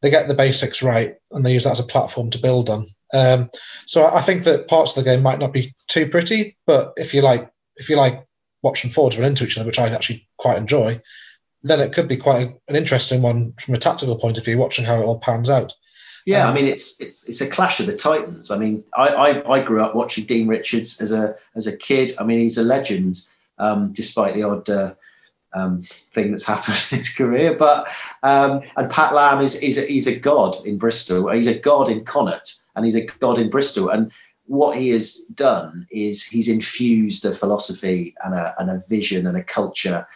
they 0.03 0.11
get 0.11 0.29
the 0.29 0.35
basics 0.35 0.83
right 0.83 1.17
and 1.33 1.45
they 1.45 1.53
use 1.55 1.65
that 1.65 1.71
as 1.71 1.81
a 1.81 1.85
platform 1.85 2.31
to 2.31 2.39
build 2.39 2.69
on. 2.69 2.85
Um, 3.15 3.51
so 3.87 4.05
I 4.05 4.21
think 4.21 4.45
that 4.45 4.69
parts 4.69 4.97
of 4.97 5.03
the 5.03 5.11
game 5.11 5.23
might 5.23 5.39
not 5.39 5.53
be 5.53 5.75
too 5.87 6.09
pretty, 6.09 6.59
but 6.67 6.93
if 6.97 7.15
you 7.15 7.23
like, 7.23 7.51
if 7.77 7.89
you 7.89 7.97
like 7.97 8.27
watch 8.65 8.83
them 8.83 8.91
forwards 8.91 9.19
run 9.19 9.29
into 9.29 9.45
each 9.45 9.59
other, 9.59 9.67
which 9.67 9.79
I 9.79 9.91
actually 9.91 10.27
quite 10.39 10.57
enjoy, 10.57 11.01
then 11.63 11.81
it 11.81 11.93
could 11.93 12.09
be 12.09 12.17
quite 12.17 12.47
a, 12.47 12.55
an 12.69 12.77
interesting 12.77 13.23
one 13.23 13.53
from 13.53 13.75
a 13.75 13.79
tactical 13.79 14.17
point 14.17 14.39
of 14.39 14.45
view, 14.45 14.59
watching 14.59 14.85
how 14.85 15.01
it 15.01 15.05
all 15.05 15.21
pans 15.21 15.51
out. 15.51 15.75
Yeah, 16.27 16.49
um, 16.49 16.53
I 16.53 16.55
mean 16.55 16.67
it's 16.69 17.01
it's 17.01 17.29
it's 17.29 17.43
a 17.43 17.49
clash 17.49 17.81
of 17.81 17.87
the 17.87 17.95
titans. 17.95 18.51
I 18.51 18.57
mean, 18.57 18.85
I, 18.97 19.09
I, 19.09 19.57
I 19.57 19.63
grew 19.63 19.85
up 19.85 19.95
watching 19.95 20.25
Dean 20.25 20.49
Richards 20.49 21.01
as 21.03 21.13
a 21.13 21.37
as 21.55 21.67
a 21.67 21.77
kid. 21.77 22.15
I 22.19 22.25
mean, 22.25 22.41
he's 22.41 22.57
a 22.57 22.63
legend, 22.63 23.21
um, 23.59 23.93
despite 23.93 24.35
the 24.35 24.45
odd 24.45 24.71
uh, 24.71 24.95
um, 25.53 25.83
thing 26.15 26.31
that's 26.31 26.45
happened 26.53 26.83
in 26.91 26.99
his 26.99 27.15
career. 27.15 27.55
But 27.55 27.89
um, 28.23 28.63
and 28.75 28.91
Pat 28.91 29.15
Lam 29.15 29.43
is 29.43 29.57
is 29.57 29.77
a, 29.77 29.83
he's 29.83 30.07
a 30.07 30.19
god 30.19 30.57
in 30.65 30.79
Bristol. 30.79 31.31
He's 31.31 31.47
a 31.47 31.59
god 31.59 31.91
in 31.91 32.05
Connacht, 32.05 32.57
and 32.75 32.87
he's 32.87 32.97
a 32.97 33.05
god 33.05 33.39
in 33.39 33.51
Bristol. 33.51 33.91
And 33.91 34.11
what 34.47 34.77
he 34.77 34.91
has 34.91 35.19
done 35.19 35.87
is 35.91 36.23
he's 36.23 36.49
infused 36.49 37.25
a 37.25 37.35
philosophy 37.35 38.15
and 38.23 38.35
a, 38.35 38.55
and 38.59 38.71
a 38.71 38.83
vision 38.89 39.27
and 39.27 39.37
a 39.37 39.43
culture 39.43 40.07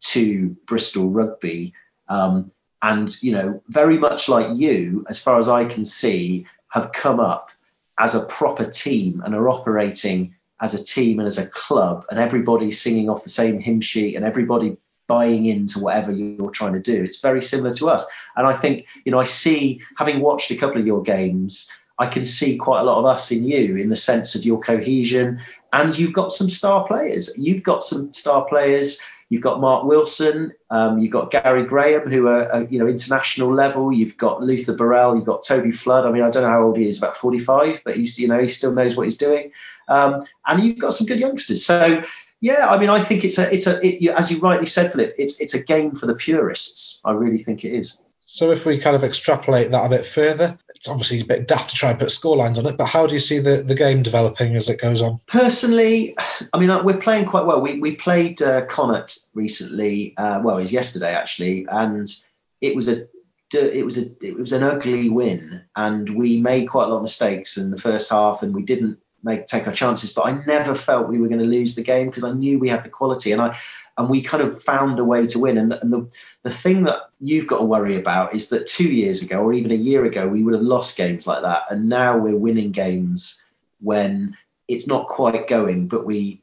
to 0.00 0.56
Bristol 0.66 1.10
rugby. 1.10 1.74
Um, 2.08 2.52
and 2.80 3.10
you 3.22 3.32
know, 3.32 3.62
very 3.68 3.98
much 3.98 4.28
like 4.28 4.56
you, 4.56 5.04
as 5.08 5.18
far 5.18 5.38
as 5.38 5.48
I 5.48 5.64
can 5.64 5.84
see, 5.84 6.46
have 6.68 6.92
come 6.92 7.18
up 7.18 7.50
as 7.98 8.14
a 8.14 8.24
proper 8.24 8.64
team 8.64 9.22
and 9.24 9.34
are 9.34 9.48
operating 9.48 10.36
as 10.60 10.74
a 10.74 10.84
team 10.84 11.18
and 11.18 11.26
as 11.26 11.38
a 11.38 11.48
club, 11.48 12.04
and 12.10 12.18
everybody 12.18 12.70
singing 12.70 13.08
off 13.08 13.24
the 13.24 13.30
same 13.30 13.58
hymn 13.58 13.80
sheet 13.80 14.16
and 14.16 14.24
everybody 14.24 14.76
buying 15.06 15.46
into 15.46 15.80
whatever 15.80 16.12
you're 16.12 16.50
trying 16.50 16.74
to 16.74 16.80
do. 16.80 17.02
It's 17.02 17.20
very 17.20 17.42
similar 17.42 17.74
to 17.76 17.88
us. 17.88 18.06
And 18.36 18.46
I 18.46 18.52
think, 18.52 18.86
you 19.04 19.12
know, 19.12 19.18
I 19.18 19.24
see, 19.24 19.80
having 19.96 20.20
watched 20.20 20.50
a 20.50 20.56
couple 20.56 20.80
of 20.80 20.86
your 20.86 21.02
games, 21.02 21.70
I 21.98 22.06
can 22.06 22.24
see 22.24 22.56
quite 22.56 22.80
a 22.80 22.84
lot 22.84 22.98
of 22.98 23.06
us 23.06 23.30
in 23.32 23.44
you 23.44 23.76
in 23.76 23.88
the 23.88 23.96
sense 23.96 24.34
of 24.34 24.44
your 24.44 24.60
cohesion. 24.60 25.40
And 25.72 25.96
you've 25.98 26.12
got 26.12 26.32
some 26.32 26.48
star 26.48 26.86
players. 26.86 27.36
You've 27.38 27.62
got 27.62 27.84
some 27.84 28.12
star 28.14 28.44
players. 28.46 29.00
You've 29.28 29.42
got 29.42 29.60
Mark 29.60 29.84
Wilson. 29.84 30.52
Um, 30.70 30.98
you've 30.98 31.12
got 31.12 31.30
Gary 31.30 31.64
Graham, 31.66 32.08
who 32.08 32.28
are, 32.28 32.50
uh, 32.50 32.60
you 32.70 32.78
know, 32.78 32.86
international 32.86 33.52
level. 33.52 33.92
You've 33.92 34.16
got 34.16 34.42
Luther 34.42 34.74
Burrell. 34.74 35.16
You've 35.16 35.26
got 35.26 35.42
Toby 35.42 35.72
Flood. 35.72 36.06
I 36.06 36.10
mean, 36.10 36.22
I 36.22 36.30
don't 36.30 36.44
know 36.44 36.48
how 36.48 36.62
old 36.62 36.78
he 36.78 36.88
is, 36.88 36.98
about 36.98 37.16
45, 37.16 37.82
but 37.84 37.96
he's, 37.96 38.18
you 38.18 38.28
know, 38.28 38.40
he 38.40 38.48
still 38.48 38.72
knows 38.72 38.96
what 38.96 39.04
he's 39.04 39.18
doing. 39.18 39.52
Um, 39.88 40.24
and 40.46 40.62
you've 40.62 40.78
got 40.78 40.94
some 40.94 41.06
good 41.06 41.18
youngsters. 41.18 41.66
So 41.66 42.02
yeah, 42.40 42.68
I 42.68 42.78
mean, 42.78 42.88
I 42.88 43.00
think 43.02 43.24
it's 43.24 43.38
a, 43.38 43.52
it's 43.52 43.66
a, 43.66 43.84
it, 43.84 44.10
as 44.10 44.30
you 44.30 44.38
rightly 44.38 44.66
said, 44.66 44.92
Philip, 44.92 45.14
it's, 45.18 45.40
it's 45.40 45.54
a 45.54 45.62
game 45.62 45.94
for 45.94 46.06
the 46.06 46.14
purists. 46.14 47.00
I 47.04 47.12
really 47.12 47.38
think 47.38 47.64
it 47.64 47.72
is. 47.74 48.02
So 48.30 48.50
if 48.50 48.66
we 48.66 48.76
kind 48.76 48.94
of 48.94 49.04
extrapolate 49.04 49.70
that 49.70 49.86
a 49.86 49.88
bit 49.88 50.04
further, 50.04 50.58
it's 50.74 50.86
obviously 50.86 51.20
a 51.20 51.24
bit 51.24 51.48
daft 51.48 51.70
to 51.70 51.76
try 51.76 51.92
and 51.92 51.98
put 51.98 52.10
score 52.10 52.36
lines 52.36 52.58
on 52.58 52.66
it, 52.66 52.76
but 52.76 52.84
how 52.84 53.06
do 53.06 53.14
you 53.14 53.20
see 53.20 53.38
the, 53.38 53.62
the 53.62 53.74
game 53.74 54.02
developing 54.02 54.54
as 54.54 54.68
it 54.68 54.78
goes 54.78 55.00
on? 55.00 55.18
Personally, 55.26 56.14
I 56.52 56.58
mean, 56.58 56.84
we're 56.84 56.98
playing 56.98 57.24
quite 57.24 57.46
well. 57.46 57.62
We, 57.62 57.78
we 57.78 57.96
played 57.96 58.42
uh, 58.42 58.66
Connacht 58.66 59.18
recently, 59.34 60.14
uh, 60.18 60.42
well, 60.44 60.58
it 60.58 60.62
was 60.62 60.72
yesterday 60.74 61.14
actually, 61.14 61.66
and 61.70 62.06
it 62.60 62.76
was 62.76 62.86
a 62.86 63.08
it 63.50 63.82
was 63.82 63.96
a 63.96 64.26
it 64.26 64.36
was 64.36 64.52
an 64.52 64.62
ugly 64.62 65.08
win, 65.08 65.64
and 65.74 66.10
we 66.10 66.38
made 66.38 66.68
quite 66.68 66.84
a 66.84 66.88
lot 66.88 66.96
of 66.96 67.02
mistakes 67.02 67.56
in 67.56 67.70
the 67.70 67.80
first 67.80 68.10
half, 68.10 68.42
and 68.42 68.54
we 68.54 68.62
didn't 68.62 68.98
make 69.22 69.46
take 69.46 69.66
our 69.66 69.72
chances. 69.72 70.12
But 70.12 70.26
I 70.26 70.44
never 70.44 70.74
felt 70.74 71.08
we 71.08 71.18
were 71.18 71.28
going 71.28 71.40
to 71.40 71.46
lose 71.46 71.76
the 71.76 71.82
game 71.82 72.08
because 72.08 72.24
I 72.24 72.32
knew 72.32 72.58
we 72.58 72.68
had 72.68 72.84
the 72.84 72.90
quality, 72.90 73.32
and 73.32 73.40
I 73.40 73.56
and 73.98 74.08
we 74.08 74.22
kind 74.22 74.42
of 74.42 74.62
found 74.62 74.98
a 75.00 75.04
way 75.04 75.26
to 75.26 75.38
win. 75.40 75.58
And 75.58 75.72
the, 75.72 75.82
and 75.82 75.92
the 75.92 76.10
the 76.44 76.50
thing 76.50 76.84
that 76.84 77.10
you've 77.20 77.48
got 77.48 77.58
to 77.58 77.64
worry 77.64 77.96
about 77.96 78.34
is 78.34 78.48
that 78.50 78.66
two 78.66 78.88
years 78.88 79.22
ago 79.22 79.40
or 79.40 79.52
even 79.52 79.72
a 79.72 79.74
year 79.74 80.04
ago 80.04 80.26
we 80.26 80.42
would 80.42 80.54
have 80.54 80.62
lost 80.62 80.96
games 80.96 81.26
like 81.26 81.42
that, 81.42 81.64
and 81.70 81.88
now 81.88 82.16
we're 82.16 82.36
winning 82.36 82.70
games 82.70 83.42
when 83.80 84.36
it's 84.68 84.86
not 84.86 85.08
quite 85.08 85.48
going, 85.48 85.88
but 85.88 86.06
we 86.06 86.40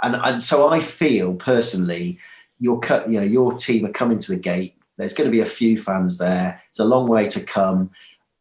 and 0.00 0.14
and 0.16 0.40
so 0.40 0.68
I 0.68 0.80
feel 0.80 1.34
personally 1.34 2.20
your 2.60 2.80
you 3.08 3.18
know 3.18 3.26
your 3.26 3.54
team 3.54 3.84
are 3.84 3.92
coming 3.92 4.20
to 4.20 4.32
the 4.32 4.40
gate. 4.40 4.76
There's 4.96 5.14
going 5.14 5.26
to 5.26 5.32
be 5.32 5.40
a 5.40 5.46
few 5.46 5.78
fans 5.78 6.18
there. 6.18 6.62
It's 6.70 6.78
a 6.78 6.84
long 6.84 7.08
way 7.08 7.28
to 7.30 7.44
come. 7.44 7.90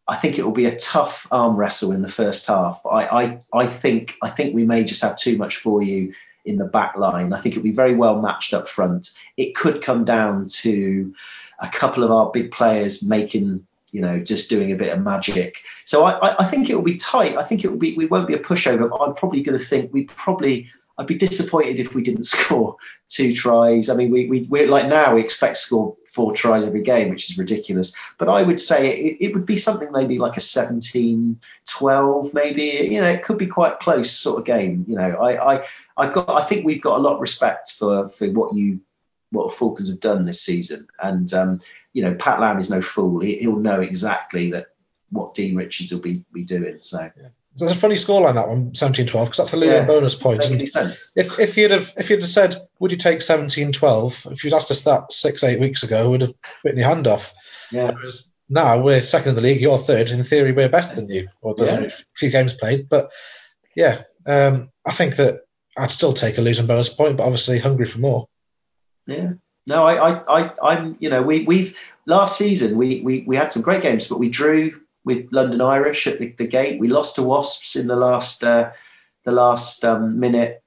I 0.07 0.17
think 0.17 0.37
it 0.37 0.43
will 0.43 0.51
be 0.51 0.65
a 0.65 0.77
tough 0.77 1.25
arm 1.31 1.55
wrestle 1.55 1.93
in 1.93 2.01
the 2.01 2.11
first 2.11 2.45
half. 2.45 2.81
But 2.83 2.89
I, 2.89 3.23
I, 3.23 3.39
I 3.53 3.67
think 3.67 4.17
I 4.21 4.29
think 4.29 4.53
we 4.53 4.65
may 4.65 4.83
just 4.83 5.01
have 5.01 5.17
too 5.17 5.37
much 5.37 5.57
for 5.57 5.81
you 5.81 6.13
in 6.45 6.57
the 6.57 6.65
back 6.65 6.97
line. 6.97 7.33
I 7.33 7.39
think 7.39 7.55
it'll 7.55 7.63
be 7.63 7.71
very 7.71 7.95
well 7.95 8.21
matched 8.21 8.53
up 8.53 8.67
front. 8.67 9.11
It 9.37 9.55
could 9.55 9.81
come 9.81 10.05
down 10.05 10.47
to 10.47 11.13
a 11.59 11.69
couple 11.69 12.03
of 12.03 12.11
our 12.11 12.31
big 12.31 12.51
players 12.51 13.03
making, 13.03 13.65
you 13.91 14.01
know, 14.01 14.19
just 14.19 14.49
doing 14.49 14.71
a 14.71 14.75
bit 14.75 14.93
of 14.93 15.01
magic. 15.01 15.57
So 15.85 16.05
I, 16.05 16.35
I 16.39 16.45
think 16.45 16.69
it 16.69 16.75
will 16.75 16.81
be 16.81 16.97
tight. 16.97 17.37
I 17.37 17.43
think 17.43 17.63
it 17.63 17.69
will 17.69 17.77
be 17.77 17.95
we 17.95 18.07
won't 18.07 18.27
be 18.27 18.33
a 18.33 18.39
pushover. 18.39 18.89
I'm 18.99 19.13
probably 19.13 19.43
going 19.43 19.57
to 19.57 19.63
think 19.63 19.93
we 19.93 20.05
probably 20.05 20.69
I'd 20.97 21.07
be 21.07 21.15
disappointed 21.15 21.79
if 21.79 21.93
we 21.93 22.03
didn't 22.03 22.23
score 22.35 22.77
two 23.09 23.33
tries. 23.33 23.89
I 23.89 23.95
mean, 23.95 24.11
we, 24.11 24.27
we 24.27 24.41
we're 24.43 24.67
like 24.67 24.87
now 24.87 25.15
we 25.15 25.21
expect 25.21 25.55
to 25.55 25.61
score 25.61 25.97
four 26.11 26.33
tries 26.33 26.65
every 26.65 26.81
game, 26.81 27.09
which 27.09 27.29
is 27.29 27.37
ridiculous. 27.37 27.95
But 28.17 28.29
I 28.29 28.43
would 28.43 28.59
say 28.59 28.89
it, 28.89 29.17
it 29.21 29.33
would 29.33 29.45
be 29.45 29.57
something 29.57 29.91
maybe 29.91 30.19
like 30.19 30.37
a 30.37 30.41
17 30.41 31.39
12, 31.69 32.33
maybe. 32.33 32.89
You 32.91 33.01
know, 33.01 33.09
it 33.09 33.23
could 33.23 33.37
be 33.37 33.47
quite 33.47 33.79
close 33.79 34.11
sort 34.11 34.39
of 34.39 34.45
game. 34.45 34.85
You 34.87 34.97
know, 34.97 35.03
I, 35.03 35.55
I, 35.55 35.67
I've 35.95 36.13
got, 36.13 36.29
I 36.29 36.43
think 36.43 36.65
we've 36.65 36.81
got 36.81 36.99
a 36.99 37.01
lot 37.01 37.15
of 37.15 37.21
respect 37.21 37.71
for, 37.71 38.09
for 38.09 38.29
what 38.29 38.53
you, 38.55 38.81
what 39.31 39.53
Falcons 39.53 39.89
have 39.89 40.01
done 40.01 40.25
this 40.25 40.41
season. 40.41 40.87
And, 41.01 41.33
um, 41.33 41.59
you 41.93 42.03
know, 42.03 42.15
Pat 42.15 42.41
Lam 42.41 42.59
is 42.59 42.69
no 42.69 42.81
fool. 42.81 43.21
He, 43.21 43.47
will 43.47 43.57
know 43.57 43.79
exactly 43.79 44.51
that 44.51 44.67
what 45.09 45.33
Dean 45.33 45.55
Richards 45.55 45.93
will 45.93 46.01
be, 46.01 46.25
be 46.33 46.43
doing. 46.43 46.81
So. 46.81 47.09
Yeah. 47.15 47.29
There's 47.55 47.71
a 47.71 47.75
funny 47.75 47.95
scoreline 47.95 48.35
that 48.35 48.47
one, 48.47 48.71
17-12, 48.71 49.05
because 49.05 49.37
that's 49.37 49.53
a 49.53 49.57
Lewin 49.57 49.75
yeah, 49.75 49.85
bonus 49.85 50.15
point. 50.15 50.43
If 50.49 51.39
if 51.39 51.57
you'd 51.57 51.71
have 51.71 51.91
if 51.97 52.09
you'd 52.09 52.21
have 52.21 52.29
said, 52.29 52.55
would 52.79 52.91
you 52.91 52.97
take 52.97 53.19
17-12? 53.19 54.31
If 54.31 54.43
you'd 54.43 54.53
asked 54.53 54.71
us 54.71 54.83
that 54.83 55.11
six 55.11 55.43
eight 55.43 55.59
weeks 55.59 55.83
ago, 55.83 56.09
we'd 56.09 56.21
have 56.21 56.33
bitten 56.63 56.79
your 56.79 56.87
hand 56.87 57.07
off. 57.07 57.33
Yeah. 57.71 57.91
Whereas 57.91 58.31
now 58.47 58.81
we're 58.81 59.01
second 59.01 59.29
in 59.29 59.35
the 59.35 59.41
league, 59.41 59.59
you're 59.59 59.77
third. 59.77 60.11
In 60.11 60.23
theory, 60.23 60.53
we're 60.53 60.69
better 60.69 60.95
than 60.95 61.09
you. 61.09 61.27
Or 61.41 61.55
there's 61.55 61.71
yeah. 61.71 61.87
a 61.87 61.91
few 62.15 62.29
games 62.29 62.53
played, 62.53 62.87
but 62.87 63.11
yeah, 63.75 64.01
um, 64.27 64.69
I 64.85 64.91
think 64.91 65.17
that 65.17 65.41
I'd 65.77 65.91
still 65.91 66.13
take 66.13 66.37
a 66.37 66.41
losing 66.41 66.67
bonus 66.67 66.89
point, 66.89 67.17
but 67.17 67.23
obviously 67.23 67.59
hungry 67.59 67.85
for 67.85 67.99
more. 67.99 68.27
Yeah. 69.07 69.33
No, 69.67 69.85
I, 69.85 70.11
I, 70.11 70.43
I, 70.43 70.51
I'm, 70.63 70.97
you 70.99 71.09
know, 71.09 71.21
we, 71.21 71.43
we've 71.43 71.77
last 72.05 72.37
season 72.37 72.77
we, 72.77 73.01
we, 73.01 73.23
we 73.25 73.35
had 73.35 73.51
some 73.51 73.61
great 73.61 73.83
games, 73.83 74.07
but 74.07 74.19
we 74.19 74.29
drew 74.29 74.81
with 75.03 75.27
London 75.31 75.61
Irish 75.61 76.07
at 76.07 76.19
the, 76.19 76.33
the 76.37 76.47
gate. 76.47 76.79
We 76.79 76.87
lost 76.87 77.15
to 77.15 77.23
Wasps 77.23 77.75
in 77.75 77.87
the 77.87 77.95
last 77.95 78.43
uh, 78.43 78.71
the 79.23 79.31
last 79.31 79.83
um, 79.85 80.19
minute. 80.19 80.63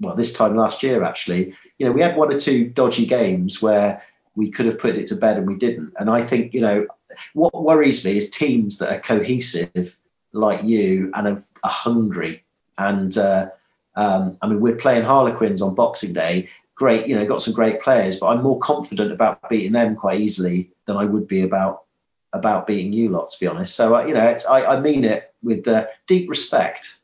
Well, 0.00 0.16
this 0.16 0.32
time 0.32 0.56
last 0.56 0.82
year 0.82 1.04
actually. 1.04 1.54
You 1.78 1.86
know, 1.86 1.92
we 1.92 2.02
had 2.02 2.16
one 2.16 2.32
or 2.32 2.38
two 2.38 2.68
dodgy 2.68 3.06
games 3.06 3.62
where 3.62 4.02
we 4.34 4.50
could 4.50 4.66
have 4.66 4.78
put 4.78 4.96
it 4.96 5.08
to 5.08 5.16
bed 5.16 5.36
and 5.36 5.46
we 5.46 5.56
didn't. 5.56 5.92
And 5.98 6.10
I 6.10 6.22
think 6.22 6.54
you 6.54 6.60
know 6.60 6.86
what 7.32 7.54
worries 7.54 8.04
me 8.04 8.16
is 8.16 8.30
teams 8.30 8.78
that 8.78 8.94
are 8.94 9.00
cohesive 9.00 9.96
like 10.32 10.64
you 10.64 11.10
and 11.14 11.28
are, 11.28 11.44
are 11.64 11.70
hungry. 11.70 12.44
And 12.78 13.16
uh, 13.16 13.50
um, 13.96 14.38
I 14.40 14.46
mean, 14.46 14.60
we're 14.60 14.76
playing 14.76 15.04
Harlequins 15.04 15.62
on 15.62 15.74
Boxing 15.74 16.12
Day. 16.12 16.48
Great, 16.74 17.06
you 17.06 17.14
know, 17.14 17.26
got 17.26 17.42
some 17.42 17.52
great 17.52 17.82
players, 17.82 18.18
but 18.18 18.28
I'm 18.28 18.42
more 18.42 18.58
confident 18.58 19.12
about 19.12 19.50
beating 19.50 19.72
them 19.72 19.96
quite 19.96 20.20
easily 20.20 20.70
than 20.86 20.96
I 20.96 21.04
would 21.04 21.28
be 21.28 21.42
about 21.42 21.82
about 22.32 22.66
beating 22.66 22.92
you 22.92 23.08
lot, 23.08 23.30
to 23.30 23.40
be 23.40 23.46
honest. 23.46 23.74
So 23.74 23.96
uh, 23.96 24.04
you 24.04 24.14
know, 24.14 24.24
it's, 24.26 24.46
I, 24.46 24.76
I 24.76 24.80
mean 24.80 25.04
it 25.04 25.32
with 25.42 25.66
uh, 25.66 25.86
deep 26.06 26.28
respect, 26.28 26.98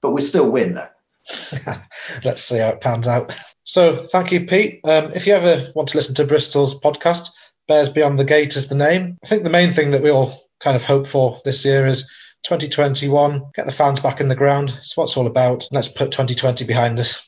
but 0.00 0.12
we 0.12 0.20
still 0.20 0.50
win. 0.50 0.74
Let's 2.24 2.42
see 2.42 2.58
how 2.58 2.70
it 2.70 2.80
pans 2.80 3.06
out. 3.06 3.36
So 3.64 3.94
thank 3.94 4.32
you, 4.32 4.46
Pete. 4.46 4.80
Um, 4.84 5.12
if 5.14 5.26
you 5.26 5.34
ever 5.34 5.72
want 5.74 5.90
to 5.90 5.96
listen 5.96 6.14
to 6.16 6.26
Bristol's 6.26 6.80
podcast, 6.80 7.30
Bears 7.68 7.90
Beyond 7.90 8.18
the 8.18 8.24
Gate 8.24 8.56
is 8.56 8.68
the 8.68 8.74
name. 8.74 9.18
I 9.22 9.26
think 9.26 9.44
the 9.44 9.50
main 9.50 9.70
thing 9.70 9.92
that 9.92 10.02
we 10.02 10.10
all 10.10 10.42
kind 10.60 10.76
of 10.76 10.82
hope 10.82 11.06
for 11.06 11.38
this 11.44 11.64
year 11.64 11.86
is 11.86 12.10
2021, 12.44 13.50
get 13.54 13.66
the 13.66 13.72
fans 13.72 14.00
back 14.00 14.20
in 14.20 14.28
the 14.28 14.34
ground. 14.34 14.74
It's 14.78 14.96
what 14.96 15.04
it's 15.04 15.16
all 15.16 15.26
about. 15.26 15.68
Let's 15.70 15.88
put 15.88 16.10
2020 16.10 16.64
behind 16.64 16.98
us. 16.98 17.20